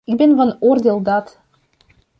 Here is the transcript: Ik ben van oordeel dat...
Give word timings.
Ik 0.03 0.17
ben 0.17 0.35
van 0.35 0.57
oordeel 0.59 1.01
dat... 1.01 1.39